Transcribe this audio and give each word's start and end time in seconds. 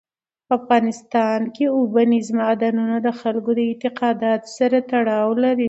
په 0.47 0.53
افغانستان 0.59 1.39
کې 1.55 1.65
اوبزین 1.77 2.35
معدنونه 2.39 2.97
د 3.05 3.09
خلکو 3.21 3.49
د 3.55 3.59
اعتقاداتو 3.69 4.47
سره 4.57 4.77
تړاو 4.91 5.29
لري. 5.43 5.59